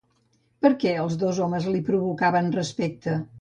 [0.65, 3.21] Per què els dos homes li provocaven respecte?